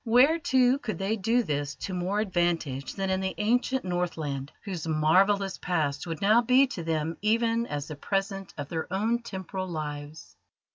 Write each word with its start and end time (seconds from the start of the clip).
Where, 0.03 0.39
too, 0.39 0.79
could 0.79 0.97
they 0.97 1.15
do 1.15 1.43
this 1.43 1.75
to 1.75 1.93
more 1.93 2.21
advantage 2.21 2.95
than 2.95 3.11
in 3.11 3.21
the 3.21 3.35
ancient 3.37 3.85
Northland, 3.85 4.51
whose 4.63 4.87
marvellous 4.87 5.59
past 5.59 6.07
would 6.07 6.23
now 6.23 6.41
be 6.41 6.65
to 6.73 6.81
them 6.81 7.17
even 7.21 7.67
as 7.67 7.87
the 7.87 7.95
present 7.95 8.51
of 8.57 8.67
their 8.67 8.91
own 8.91 9.21
temporal 9.21 9.67
lives? 9.67 10.35